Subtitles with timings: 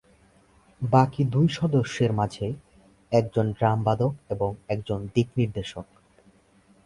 [0.81, 2.47] বাকি দুই সদস্যের মাঝে
[3.11, 5.87] একজন ড্রাম বাদক এবং একজন দিক নির্দেশক।